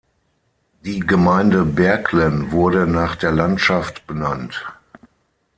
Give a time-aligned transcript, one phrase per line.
[0.83, 4.65] Die Gemeinde Berglen wurde nach der Landschaft benannt.